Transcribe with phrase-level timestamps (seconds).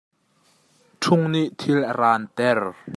[1.01, 2.59] Thung nih thil a ran ter.